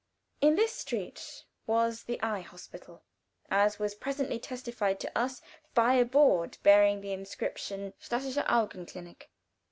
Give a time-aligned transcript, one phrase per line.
[0.41, 3.03] In this street was the Eye Hospital,
[3.51, 5.43] as was presently testified to us
[5.75, 9.27] by a board bearing the inscription, "Städtische Augenklinik."